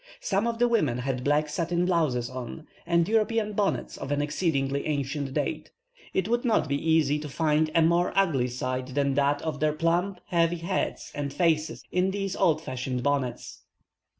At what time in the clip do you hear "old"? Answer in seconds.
12.35-12.63